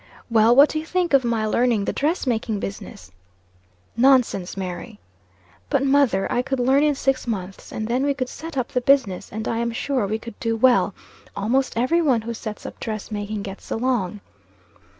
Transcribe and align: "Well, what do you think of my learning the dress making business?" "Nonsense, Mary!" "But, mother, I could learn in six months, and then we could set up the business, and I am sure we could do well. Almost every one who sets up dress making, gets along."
"Well, 0.31 0.55
what 0.55 0.69
do 0.69 0.79
you 0.79 0.85
think 0.87 1.13
of 1.13 1.23
my 1.23 1.45
learning 1.45 1.85
the 1.85 1.93
dress 1.93 2.25
making 2.25 2.59
business?" 2.59 3.11
"Nonsense, 3.95 4.57
Mary!" 4.57 4.99
"But, 5.69 5.83
mother, 5.85 6.27
I 6.31 6.41
could 6.41 6.59
learn 6.59 6.81
in 6.83 6.95
six 6.95 7.27
months, 7.27 7.71
and 7.71 7.87
then 7.87 8.01
we 8.03 8.15
could 8.15 8.27
set 8.27 8.57
up 8.57 8.69
the 8.69 8.81
business, 8.81 9.31
and 9.31 9.47
I 9.47 9.59
am 9.59 9.69
sure 9.71 10.07
we 10.07 10.17
could 10.17 10.39
do 10.39 10.55
well. 10.55 10.95
Almost 11.35 11.77
every 11.77 12.01
one 12.01 12.21
who 12.23 12.33
sets 12.33 12.65
up 12.65 12.79
dress 12.79 13.11
making, 13.11 13.43
gets 13.43 13.69
along." 13.69 14.21